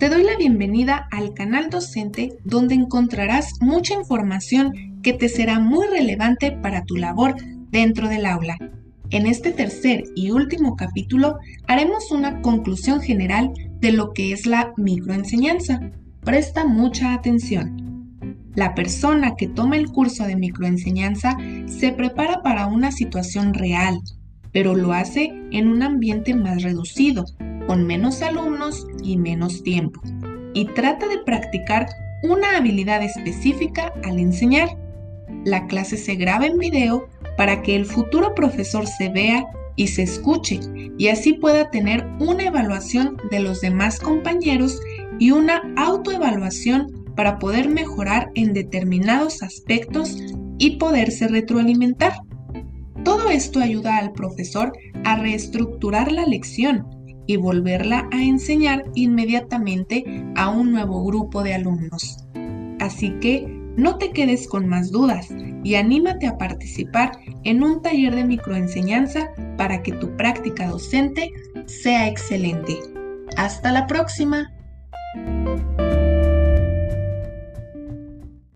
[0.00, 4.72] Te doy la bienvenida al canal docente donde encontrarás mucha información
[5.02, 7.34] que te será muy relevante para tu labor
[7.68, 8.56] dentro del aula.
[9.10, 11.36] En este tercer y último capítulo
[11.68, 15.90] haremos una conclusión general de lo que es la microenseñanza.
[16.24, 18.08] Presta mucha atención.
[18.54, 21.36] La persona que toma el curso de microenseñanza
[21.66, 24.00] se prepara para una situación real,
[24.50, 27.26] pero lo hace en un ambiente más reducido,
[27.70, 30.00] con menos alumnos y menos tiempo,
[30.54, 31.86] y trata de practicar
[32.24, 34.76] una habilidad específica al enseñar.
[35.44, 37.06] La clase se graba en video
[37.36, 39.46] para que el futuro profesor se vea
[39.76, 40.58] y se escuche
[40.98, 44.80] y así pueda tener una evaluación de los demás compañeros
[45.20, 50.16] y una autoevaluación para poder mejorar en determinados aspectos
[50.58, 52.14] y poderse retroalimentar.
[53.04, 54.72] Todo esto ayuda al profesor
[55.04, 56.98] a reestructurar la lección
[57.30, 62.26] y volverla a enseñar inmediatamente a un nuevo grupo de alumnos.
[62.80, 65.28] Así que no te quedes con más dudas
[65.62, 67.12] y anímate a participar
[67.44, 71.30] en un taller de microenseñanza para que tu práctica docente
[71.66, 72.80] sea excelente.
[73.36, 74.52] Hasta la próxima.